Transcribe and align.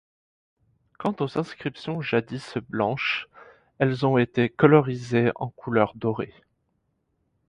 Quant 0.97 1.15
aux 1.19 1.37
inscriptions 1.37 2.01
jadis 2.01 2.57
blanches, 2.69 3.29
elles 3.77 4.03
ont 4.03 4.17
été 4.17 4.49
colorisées 4.49 5.29
en 5.35 5.49
couleur 5.49 5.93
dorée. 5.93 6.33